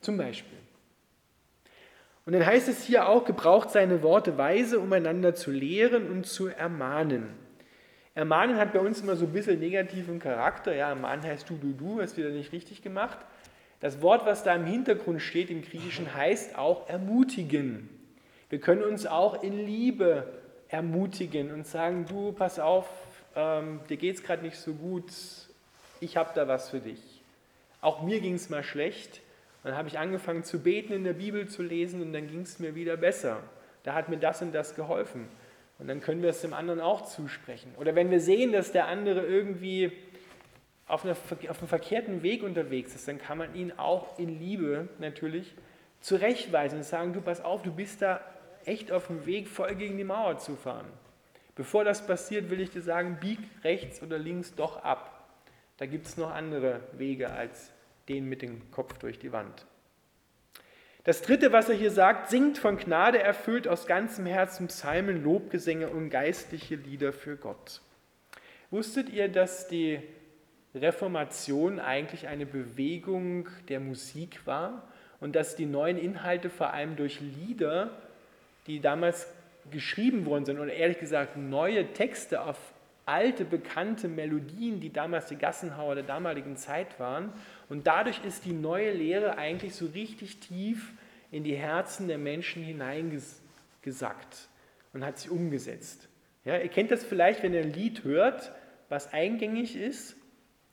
Zum 0.01 0.17
Beispiel. 0.17 0.59
Und 2.27 2.33
dann 2.33 2.47
heißt 2.47 2.69
es 2.69 2.85
hier 2.85 3.09
auch, 3.09 3.25
gebraucht 3.25 3.71
seine 3.71 4.03
Worte 4.03 4.39
weise, 4.39 4.79
um 4.79 4.93
einander 4.93 5.35
zu 5.35 5.51
lehren 5.51 6.09
und 6.09 6.25
zu 6.25 6.47
ermahnen. 6.49 7.29
Ermahnen 8.15 8.57
hat 8.57 8.73
bei 8.73 8.79
uns 8.79 9.01
immer 9.01 9.17
so 9.17 9.27
ein 9.27 9.33
bisschen 9.33 9.59
negativen 9.59 10.21
Charakter. 10.21 10.75
Ja, 10.75 10.91
ermahnen 10.91 11.25
heißt 11.25 11.51
du, 11.51 11.57
du, 11.57 11.73
du, 11.73 12.01
hast 12.01 12.17
wieder 12.17 12.31
nicht 12.31 12.53
richtig 12.53 12.81
gemacht. 12.81 13.19
Das 13.81 14.01
Wort, 14.01 14.25
was 14.25 14.45
da 14.45 14.55
im 14.55 14.65
Hintergrund 14.65 15.21
steht 15.21 15.51
im 15.51 15.63
Griechischen, 15.63 16.15
heißt 16.15 16.57
auch 16.57 16.89
ermutigen. 16.89 17.91
Wir 18.49 18.61
können 18.61 18.85
uns 18.85 19.05
auch 19.05 19.43
in 19.43 19.67
Liebe 19.67 20.33
ermutigen 20.75 21.53
und 21.53 21.67
sagen, 21.67 22.07
du, 22.07 22.33
pass 22.33 22.59
auf, 22.59 22.87
ähm, 23.37 23.81
dir 23.89 23.97
geht 23.97 24.17
es 24.17 24.23
gerade 24.23 24.43
nicht 24.43 24.57
so 24.57 24.75
gut, 24.75 25.11
ich 26.01 26.17
habe 26.17 26.31
da 26.35 26.47
was 26.49 26.71
für 26.71 26.81
dich. 26.81 27.23
Auch 27.81 28.03
mir 28.03 28.21
ging 28.21 28.35
es 28.35 28.51
mal 28.51 28.63
schlecht. 28.63 29.21
Dann 29.63 29.77
habe 29.77 29.89
ich 29.89 29.99
angefangen 29.99 30.45
zu 30.45 30.63
beten, 30.63 30.93
in 30.93 31.05
der 31.05 31.15
Bibel 31.15 31.49
zu 31.49 31.63
lesen 31.63 32.03
und 32.03 32.13
dann 32.13 32.29
ging 32.29 32.43
es 32.43 32.59
mir 32.59 32.75
wieder 32.75 32.97
besser. 32.97 33.41
Da 33.83 33.95
hat 33.95 34.09
mir 34.09 34.19
das 34.19 34.43
und 34.43 34.53
das 34.53 34.75
geholfen. 34.75 35.29
Und 35.79 35.89
dann 35.89 36.01
können 36.01 36.23
wir 36.23 36.31
es 36.31 36.41
dem 36.41 36.53
anderen 36.53 36.81
auch 36.81 37.03
zusprechen. 37.03 37.73
Oder 37.79 37.95
wenn 37.95 38.11
wir 38.11 38.21
sehen, 38.21 38.53
dass 38.53 38.73
der 38.73 38.87
andere 38.87 39.25
irgendwie 39.25 39.93
auf, 40.87 41.05
einer, 41.05 41.17
auf 41.49 41.59
einem 41.59 41.69
verkehrten 41.69 42.23
Weg 42.23 42.43
unterwegs 42.43 42.95
ist, 42.95 43.09
dann 43.09 43.19
kann 43.19 43.39
man 43.39 43.55
ihn 43.55 43.73
auch 43.73 44.19
in 44.19 44.39
Liebe 44.39 44.89
natürlich 44.99 45.55
zurechtweisen 46.01 46.79
und 46.79 46.85
sagen, 46.85 47.13
du 47.13 47.23
pass 47.23 47.43
auf, 47.43 47.63
du 47.63 47.73
bist 47.73 48.03
da 48.03 48.21
echt 48.67 48.93
auf 48.93 49.09
dem 49.09 49.27
Weg, 49.27 49.49
voll 49.49 49.75
gegen 49.75 49.97
die 49.97 50.05
Mauer 50.05 50.39
zu 50.39 50.57
fahren. 50.57 50.87
Bevor 51.55 51.85
das 51.85 52.07
passiert, 52.07 52.51
will 52.51 52.61
ich 52.61 52.71
dir 52.71 52.83
sagen, 52.83 53.19
bieg 53.21 53.39
rechts 53.63 54.03
oder 54.03 54.19
links 54.19 54.55
doch 54.55 54.83
ab. 54.83 55.29
Da 55.77 55.87
gibt 55.87 56.07
es 56.07 56.17
noch 56.17 56.33
andere 56.33 56.81
Wege 56.93 57.31
als 57.31 57.71
den 58.09 58.29
mit 58.29 58.43
dem 58.43 58.71
Kopf 58.71 58.99
durch 58.99 59.19
die 59.19 59.33
Wand. 59.33 59.67
Das 61.05 61.21
dritte, 61.21 61.53
was 61.53 61.69
er 61.69 61.75
hier 61.75 61.91
sagt, 61.91 62.31
singt 62.31 62.59
von 62.59 62.79
Gnade 62.79 63.19
erfüllt 63.19 63.69
aus 63.69 63.87
ganzem 63.87 64.25
Herzen 64.25 64.69
Psalmen, 64.69 65.23
Lobgesänge 65.23 65.91
und 65.91 66.09
geistliche 66.09 66.77
Lieder 66.77 67.13
für 67.13 67.37
Gott. 67.37 67.83
Wusstet 68.71 69.11
ihr, 69.11 69.29
dass 69.29 69.69
die 69.69 70.01
Reformation 70.75 71.79
eigentlich 71.79 72.27
eine 72.27 72.47
Bewegung 72.47 73.49
der 73.69 73.81
Musik 73.81 74.47
war 74.47 74.89
und 75.21 75.37
dass 75.37 75.57
die 75.57 75.67
neuen 75.67 75.99
Inhalte 75.99 76.51
vor 76.51 76.73
allem 76.73 76.97
durch 76.97 77.21
Lieder 77.21 77.91
die 78.67 78.81
damals 78.81 79.27
geschrieben 79.71 80.27
worden 80.27 80.45
sind, 80.45 80.59
oder 80.59 80.73
ehrlich 80.73 80.99
gesagt 80.99 81.37
neue 81.37 81.93
Texte 81.93 82.43
auf 82.43 82.59
alte, 83.07 83.45
bekannte 83.45 84.09
Melodien, 84.09 84.81
die 84.81 84.93
damals 84.93 85.27
die 85.27 85.37
Gassenhauer 85.37 85.95
der 85.95 86.05
damaligen 86.05 86.57
Zeit 86.57 86.99
waren. 86.99 87.33
Und 87.69 87.87
dadurch 87.87 88.25
ist 88.25 88.45
die 88.45 88.53
neue 88.53 88.93
Lehre 88.93 89.37
eigentlich 89.37 89.75
so 89.75 89.87
richtig 89.87 90.39
tief 90.39 90.93
in 91.31 91.45
die 91.45 91.57
Herzen 91.57 92.09
der 92.09 92.19
Menschen 92.19 92.63
hineingesackt 92.63 94.49
und 94.93 95.05
hat 95.05 95.19
sie 95.19 95.29
umgesetzt. 95.29 96.09
Ja, 96.45 96.59
ihr 96.59 96.69
kennt 96.69 96.91
das 96.91 97.05
vielleicht, 97.05 97.43
wenn 97.43 97.55
ihr 97.55 97.63
ein 97.63 97.73
Lied 97.73 98.05
hört, 98.05 98.53
was 98.89 99.13
eingängig 99.13 99.77
ist, 99.77 100.17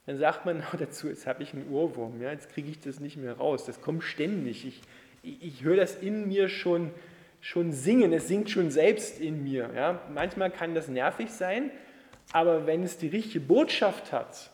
dann 0.05 0.17
sagt 0.17 0.45
man 0.45 0.63
dazu, 0.79 1.07
jetzt 1.07 1.27
habe 1.27 1.43
ich 1.43 1.53
einen 1.53 1.69
Ohrwurm, 1.71 2.21
ja, 2.21 2.31
jetzt 2.31 2.50
kriege 2.50 2.69
ich 2.69 2.79
das 2.79 3.00
nicht 3.00 3.17
mehr 3.17 3.33
raus, 3.33 3.65
das 3.65 3.81
kommt 3.81 4.03
ständig. 4.03 4.65
Ich, 4.65 4.81
ich, 5.24 5.43
ich 5.43 5.63
höre 5.63 5.77
das 5.77 5.95
in 5.95 6.27
mir 6.27 6.50
schon 6.50 6.91
schon 7.41 7.74
singen, 7.74 8.13
es 8.13 8.27
singt 8.27 8.50
schon 8.50 8.71
selbst 8.71 9.19
in 9.19 9.43
mir. 9.43 9.71
Ja? 9.75 10.00
Manchmal 10.13 10.51
kann 10.51 10.74
das 10.74 10.88
nervig 10.88 11.31
sein, 11.31 11.71
aber 12.31 12.67
wenn 12.67 12.83
es 12.83 12.98
die 12.98 13.07
richtige 13.07 13.41
Botschaft 13.41 14.13
hat, 14.13 14.51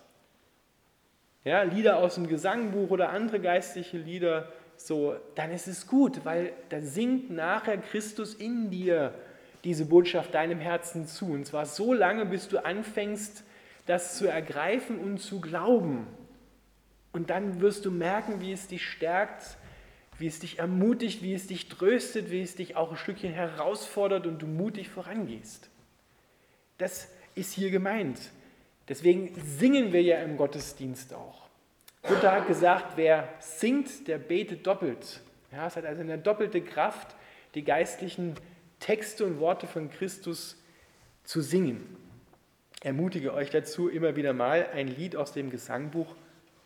ja, 1.44 1.62
Lieder 1.64 1.98
aus 1.98 2.16
dem 2.16 2.28
Gesangbuch 2.28 2.90
oder 2.90 3.10
andere 3.10 3.40
geistliche 3.40 3.98
Lieder, 3.98 4.52
so, 4.76 5.16
dann 5.36 5.52
ist 5.52 5.68
es 5.68 5.88
gut, 5.88 6.26
weil 6.26 6.52
da 6.70 6.82
singt 6.82 7.30
nachher 7.30 7.78
Christus 7.78 8.34
in 8.34 8.70
dir 8.70 9.14
diese 9.64 9.86
Botschaft 9.86 10.34
deinem 10.34 10.60
Herzen 10.60 11.08
zu. 11.08 11.28
Und 11.28 11.46
zwar 11.46 11.66
so 11.66 11.94
lange, 11.94 12.26
bis 12.26 12.48
du 12.48 12.64
anfängst, 12.64 13.44
das 13.86 14.18
zu 14.18 14.28
ergreifen 14.28 15.00
und 15.00 15.20
zu 15.20 15.42
glauben. 15.42 16.08
Und 17.12 17.30
dann 17.30 17.62
wirst 17.62 17.86
du 17.86 17.92
merken, 17.92 18.42
wie 18.42 18.52
es 18.52 18.68
dich 18.68 18.86
stärkt, 18.86 19.58
wie 20.20 20.28
es 20.28 20.40
dich 20.40 20.60
ermutigt, 20.60 21.22
wie 21.22 21.34
es 21.34 21.48
dich 21.48 21.70
tröstet, 21.70 22.32
wie 22.32 22.42
es 22.42 22.56
dich 22.56 22.76
auch 22.76 22.92
ein 22.92 22.98
Stückchen 22.98 23.32
herausfordert 23.32 24.26
und 24.26 24.42
du 24.42 24.48
mutig 24.48 24.90
vorangehst. 24.90 25.70
Das 26.78 27.10
ist 27.36 27.54
hier 27.54 27.70
gemeint. 27.70 28.20
Deswegen 28.90 29.34
singen 29.36 29.94
wir 29.94 30.02
ja 30.02 30.20
im 30.20 30.38
Gottesdienst 30.38 31.14
auch. 31.14 31.48
Luther 32.10 32.32
hat 32.32 32.48
gesagt, 32.48 32.94
wer 32.96 33.28
singt, 33.40 34.08
der 34.08 34.18
betet 34.18 34.66
doppelt. 34.66 35.22
Ja, 35.52 35.68
es 35.68 35.76
hat 35.76 35.86
also 35.86 36.02
eine 36.02 36.18
doppelte 36.18 36.62
Kraft, 36.62 37.16
die 37.54 37.64
geistlichen 37.64 38.36
Texte 38.80 39.26
und 39.26 39.40
Worte 39.40 39.68
von 39.68 39.90
Christus 39.90 40.62
zu 41.24 41.42
singen. 41.42 41.98
Ermutige 42.82 43.34
euch 43.34 43.50
dazu, 43.50 43.90
immer 43.90 44.16
wieder 44.16 44.34
mal 44.34 44.68
ein 44.74 44.88
Lied 44.88 45.16
aus 45.16 45.34
dem 45.34 45.50
Gesangbuch 45.50 46.16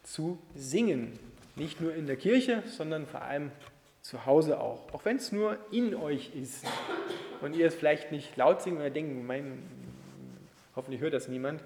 zu 0.04 0.40
singen. 0.56 1.18
Nicht 1.56 1.82
nur 1.82 1.94
in 1.94 2.08
der 2.08 2.16
Kirche, 2.16 2.64
sondern 2.68 3.06
vor 3.06 3.22
allem 3.22 3.52
zu 4.02 4.26
Hause 4.26 4.60
auch. 4.60 4.94
Auch 4.94 5.06
wenn 5.06 5.18
es 5.18 5.32
nur 5.32 5.58
in 5.72 5.96
euch 5.96 6.34
ist 6.36 6.66
und 7.42 7.56
ihr 7.56 7.68
es 7.68 7.76
vielleicht 7.76 8.12
nicht 8.12 8.36
laut 8.38 8.62
singen 8.62 8.78
oder 8.78 8.90
denken, 8.90 9.26
mein, 9.26 9.64
hoffentlich 10.76 11.02
hört 11.02 11.14
das 11.14 11.28
niemand, 11.28 11.62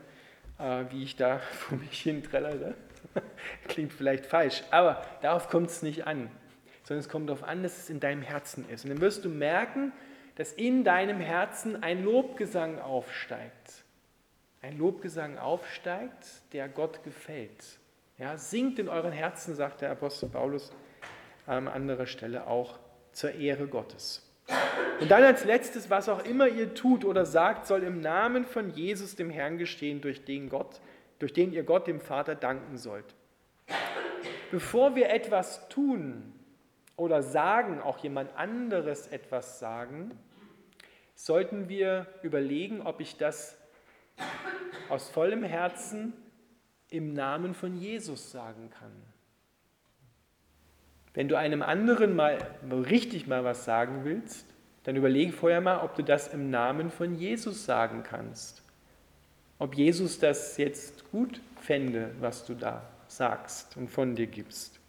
äh, 0.59 0.85
wie 0.89 1.03
ich 1.03 1.15
da 1.15 1.39
vor 1.51 1.77
mich 1.77 2.01
hin 2.01 2.23
trällere. 2.23 2.75
Klingt 3.67 3.93
vielleicht 3.93 4.25
falsch, 4.25 4.63
aber 4.71 5.05
darauf 5.21 5.49
kommt 5.49 5.69
es 5.69 5.81
nicht 5.81 6.07
an, 6.07 6.29
sondern 6.83 6.99
es 6.99 7.09
kommt 7.09 7.29
darauf 7.29 7.43
an, 7.43 7.63
dass 7.63 7.77
es 7.77 7.89
in 7.89 7.99
deinem 7.99 8.21
Herzen 8.21 8.67
ist. 8.69 8.83
Und 8.83 8.91
dann 8.91 9.01
wirst 9.01 9.23
du 9.23 9.29
merken, 9.29 9.93
dass 10.35 10.51
in 10.51 10.83
deinem 10.83 11.19
Herzen 11.19 11.81
ein 11.81 12.03
Lobgesang 12.03 12.79
aufsteigt. 12.79 13.83
Ein 14.61 14.77
Lobgesang 14.77 15.37
aufsteigt, 15.37 16.25
der 16.51 16.67
Gott 16.67 17.03
gefällt. 17.03 17.79
Ja, 18.17 18.37
singt 18.37 18.79
in 18.79 18.87
euren 18.87 19.11
Herzen, 19.11 19.55
sagt 19.55 19.81
der 19.81 19.91
Apostel 19.91 20.29
Paulus 20.29 20.71
an 21.45 21.67
anderer 21.67 22.05
Stelle 22.05 22.47
auch 22.47 22.79
zur 23.11 23.33
Ehre 23.33 23.67
Gottes. 23.67 24.25
Und 25.01 25.11
dann 25.11 25.21
als 25.23 25.43
letztes, 25.43 25.89
was 25.89 26.07
auch 26.07 26.23
immer 26.23 26.47
ihr 26.47 26.73
tut 26.73 27.03
oder 27.03 27.25
sagt, 27.25 27.67
soll 27.67 27.83
im 27.83 27.99
Namen 27.99 28.45
von 28.45 28.69
Jesus 28.69 29.17
dem 29.17 29.29
Herrn 29.29 29.57
gestehen, 29.57 29.99
durch 29.99 30.23
den, 30.23 30.47
Gott, 30.47 30.79
durch 31.19 31.33
den 31.33 31.51
ihr 31.51 31.63
Gott 31.63 31.87
dem 31.87 31.99
Vater 31.99 32.35
danken 32.35 32.77
sollt. 32.77 33.15
Bevor 34.49 34.95
wir 34.95 35.09
etwas 35.09 35.67
tun 35.67 36.33
oder 36.95 37.21
sagen, 37.21 37.81
auch 37.81 37.97
jemand 37.97 38.33
anderes 38.37 39.07
etwas 39.07 39.59
sagen, 39.59 40.17
sollten 41.15 41.67
wir 41.67 42.07
überlegen, 42.21 42.81
ob 42.81 43.01
ich 43.01 43.17
das 43.17 43.57
aus 44.87 45.09
vollem 45.09 45.43
Herzen 45.43 46.13
im 46.95 47.13
Namen 47.13 47.53
von 47.53 47.77
Jesus 47.77 48.31
sagen 48.31 48.69
kann. 48.79 48.91
Wenn 51.13 51.27
du 51.27 51.37
einem 51.37 51.61
anderen 51.61 52.15
mal 52.15 52.37
richtig 52.71 53.27
mal 53.27 53.43
was 53.43 53.65
sagen 53.65 54.01
willst, 54.03 54.45
dann 54.83 54.95
überlege 54.95 55.31
vorher 55.31 55.61
mal, 55.61 55.79
ob 55.79 55.95
du 55.95 56.03
das 56.03 56.27
im 56.27 56.49
Namen 56.49 56.91
von 56.91 57.15
Jesus 57.15 57.65
sagen 57.65 58.03
kannst. 58.03 58.61
Ob 59.57 59.75
Jesus 59.75 60.19
das 60.19 60.57
jetzt 60.57 61.09
gut 61.11 61.41
fände, 61.61 62.11
was 62.19 62.45
du 62.45 62.53
da 62.53 62.83
sagst 63.07 63.77
und 63.77 63.89
von 63.89 64.15
dir 64.15 64.27
gibst. 64.27 64.79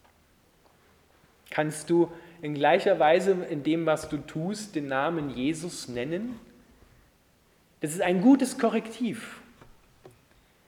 Kannst 1.50 1.88
du 1.90 2.10
in 2.42 2.54
gleicher 2.54 2.98
Weise 2.98 3.32
in 3.48 3.62
dem, 3.62 3.86
was 3.86 4.08
du 4.08 4.18
tust, 4.18 4.74
den 4.74 4.88
Namen 4.88 5.30
Jesus 5.30 5.88
nennen? 5.88 6.38
Das 7.80 7.92
ist 7.92 8.02
ein 8.02 8.20
gutes 8.20 8.58
Korrektiv. 8.58 9.40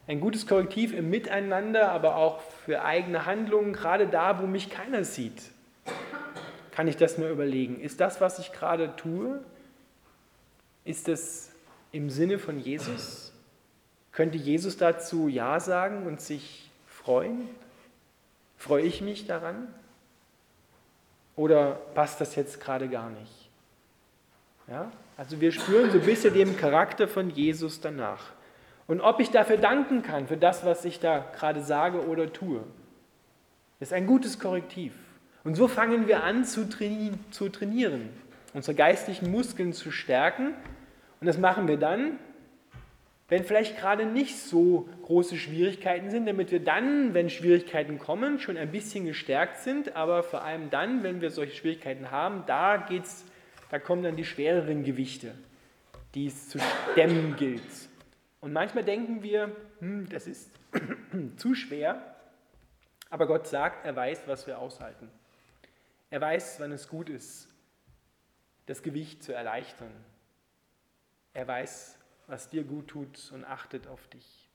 Ein 0.08 0.20
gutes 0.20 0.46
Korrektiv 0.46 0.94
im 0.94 1.10
Miteinander, 1.10 1.92
aber 1.92 2.16
auch 2.16 2.40
für 2.64 2.82
eigene 2.82 3.26
Handlungen, 3.26 3.74
gerade 3.74 4.06
da, 4.06 4.40
wo 4.40 4.46
mich 4.46 4.70
keiner 4.70 5.04
sieht. 5.04 5.42
Kann 6.70 6.88
ich 6.88 6.96
das 6.96 7.18
mir 7.18 7.28
überlegen? 7.28 7.78
Ist 7.78 8.00
das, 8.00 8.18
was 8.18 8.38
ich 8.38 8.52
gerade 8.52 8.96
tue, 8.96 9.44
ist 10.86 11.08
das 11.08 11.50
im 11.92 12.08
Sinne 12.08 12.38
von 12.38 12.58
Jesus? 12.58 13.34
Könnte 14.10 14.38
Jesus 14.38 14.78
dazu 14.78 15.28
Ja 15.28 15.60
sagen 15.60 16.06
und 16.06 16.22
sich 16.22 16.70
freuen? 16.86 17.46
Freue 18.56 18.84
ich 18.84 19.02
mich 19.02 19.26
daran? 19.26 19.68
Oder 21.36 21.72
passt 21.94 22.18
das 22.22 22.34
jetzt 22.34 22.62
gerade 22.62 22.88
gar 22.88 23.10
nicht? 23.10 23.50
Ja? 24.68 24.90
Also 25.18 25.38
wir 25.42 25.52
spüren 25.52 25.90
so 25.90 25.98
ein 25.98 26.04
bisschen 26.06 26.32
den 26.32 26.56
Charakter 26.56 27.08
von 27.08 27.28
Jesus 27.28 27.82
danach. 27.82 28.37
Und 28.88 29.00
ob 29.02 29.20
ich 29.20 29.30
dafür 29.30 29.58
danken 29.58 30.02
kann, 30.02 30.26
für 30.26 30.38
das, 30.38 30.64
was 30.64 30.84
ich 30.84 30.98
da 30.98 31.24
gerade 31.36 31.62
sage 31.62 32.08
oder 32.08 32.32
tue, 32.32 32.64
ist 33.80 33.92
ein 33.92 34.06
gutes 34.06 34.40
Korrektiv. 34.40 34.94
Und 35.44 35.54
so 35.54 35.68
fangen 35.68 36.08
wir 36.08 36.24
an 36.24 36.44
zu 36.44 36.68
trainieren, 36.68 38.08
unsere 38.54 38.74
geistlichen 38.74 39.30
Muskeln 39.30 39.72
zu 39.72 39.92
stärken. 39.92 40.54
Und 41.20 41.26
das 41.26 41.38
machen 41.38 41.68
wir 41.68 41.76
dann, 41.76 42.18
wenn 43.28 43.44
vielleicht 43.44 43.78
gerade 43.78 44.06
nicht 44.06 44.38
so 44.38 44.88
große 45.02 45.36
Schwierigkeiten 45.36 46.10
sind, 46.10 46.26
damit 46.26 46.50
wir 46.50 46.60
dann, 46.60 47.12
wenn 47.12 47.28
Schwierigkeiten 47.28 47.98
kommen, 47.98 48.40
schon 48.40 48.56
ein 48.56 48.72
bisschen 48.72 49.04
gestärkt 49.04 49.58
sind, 49.58 49.96
aber 49.96 50.22
vor 50.22 50.42
allem 50.42 50.70
dann, 50.70 51.02
wenn 51.02 51.20
wir 51.20 51.30
solche 51.30 51.54
Schwierigkeiten 51.54 52.10
haben, 52.10 52.44
da 52.46 52.78
geht's, 52.78 53.26
da 53.70 53.78
kommen 53.78 54.02
dann 54.02 54.16
die 54.16 54.24
schwereren 54.24 54.82
Gewichte, 54.82 55.34
die 56.14 56.26
es 56.26 56.48
zu 56.48 56.58
stemmen 56.92 57.36
gilt. 57.36 57.60
Und 58.40 58.52
manchmal 58.52 58.84
denken 58.84 59.22
wir, 59.22 59.54
hm, 59.80 60.08
das 60.08 60.26
ist 60.26 60.50
zu 61.36 61.54
schwer, 61.54 62.16
aber 63.10 63.26
Gott 63.26 63.46
sagt, 63.46 63.84
er 63.84 63.96
weiß, 63.96 64.22
was 64.26 64.46
wir 64.46 64.58
aushalten. 64.58 65.10
Er 66.10 66.20
weiß, 66.20 66.60
wann 66.60 66.72
es 66.72 66.88
gut 66.88 67.08
ist, 67.08 67.48
das 68.66 68.82
Gewicht 68.82 69.22
zu 69.22 69.32
erleichtern. 69.32 69.92
Er 71.34 71.46
weiß, 71.46 71.98
was 72.26 72.48
dir 72.48 72.64
gut 72.64 72.88
tut 72.88 73.30
und 73.32 73.44
achtet 73.44 73.86
auf 73.86 74.06
dich. 74.08 74.48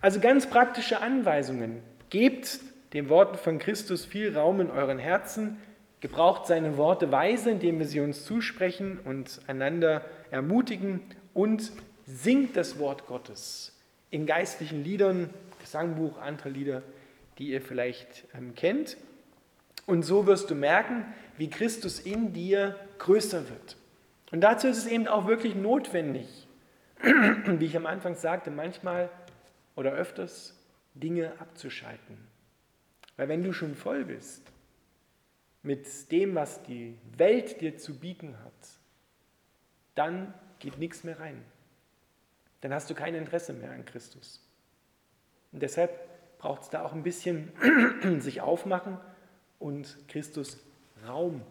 Also 0.00 0.20
ganz 0.20 0.48
praktische 0.48 1.00
Anweisungen. 1.00 1.82
Gebt 2.10 2.60
den 2.92 3.08
Worten 3.08 3.36
von 3.36 3.58
Christus 3.58 4.04
viel 4.04 4.36
Raum 4.36 4.60
in 4.60 4.70
euren 4.70 4.98
Herzen, 4.98 5.58
gebraucht 6.00 6.46
seine 6.46 6.76
Worte 6.76 7.12
weise, 7.12 7.50
indem 7.50 7.78
wir 7.78 7.86
sie 7.86 8.00
uns 8.00 8.24
zusprechen 8.24 8.98
und 9.04 9.40
einander 9.46 10.04
ermutigen 10.30 11.00
und 11.32 11.72
singt 12.06 12.56
das 12.56 12.78
Wort 12.78 13.06
Gottes 13.06 13.72
in 14.10 14.26
geistlichen 14.26 14.84
Liedern, 14.84 15.30
Gesangbuch, 15.60 16.18
andere 16.18 16.50
Lieder, 16.50 16.82
die 17.38 17.48
ihr 17.48 17.62
vielleicht 17.62 18.24
ähm, 18.34 18.54
kennt. 18.54 18.96
Und 19.86 20.02
so 20.02 20.26
wirst 20.26 20.50
du 20.50 20.54
merken, 20.54 21.04
wie 21.38 21.50
Christus 21.50 22.00
in 22.00 22.32
dir 22.32 22.78
größer 22.98 23.48
wird. 23.48 23.76
Und 24.30 24.42
dazu 24.42 24.68
ist 24.68 24.78
es 24.78 24.86
eben 24.86 25.08
auch 25.08 25.26
wirklich 25.26 25.54
notwendig, 25.54 26.46
wie 27.02 27.64
ich 27.64 27.76
am 27.76 27.86
Anfang 27.86 28.14
sagte, 28.14 28.50
manchmal 28.50 29.10
oder 29.74 29.92
öfters 29.92 30.58
Dinge 30.94 31.32
abzuschalten. 31.38 32.18
Weil 33.16 33.28
wenn 33.28 33.42
du 33.42 33.52
schon 33.52 33.74
voll 33.74 34.04
bist 34.04 34.42
mit 35.62 36.10
dem, 36.10 36.34
was 36.34 36.62
die 36.62 36.98
Welt 37.16 37.60
dir 37.60 37.76
zu 37.76 37.98
bieten 37.98 38.36
hat, 38.44 38.52
dann 39.94 40.34
geht 40.58 40.78
nichts 40.78 41.04
mehr 41.04 41.18
rein 41.18 41.42
dann 42.62 42.72
hast 42.72 42.88
du 42.88 42.94
kein 42.94 43.14
Interesse 43.14 43.52
mehr 43.52 43.72
an 43.72 43.84
Christus. 43.84 44.40
Und 45.52 45.62
deshalb 45.62 45.92
braucht 46.38 46.62
es 46.62 46.70
da 46.70 46.84
auch 46.84 46.92
ein 46.92 47.02
bisschen 47.02 47.52
sich 48.20 48.40
aufmachen 48.40 48.98
und 49.58 49.96
Christus 50.08 50.58
Raum 51.06 51.42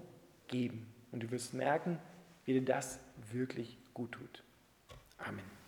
geben. 0.47 0.91
Und 1.11 1.23
du 1.23 1.31
wirst 1.31 1.53
merken, 1.53 1.99
wie 2.45 2.53
dir 2.53 2.65
das 2.65 2.99
wirklich 3.31 3.77
gut 3.93 4.13
tut. 4.13 4.43
Amen. 5.17 5.60